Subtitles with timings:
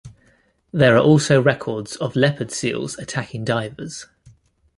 [0.71, 4.07] There are also records of leopard seals attacking divers.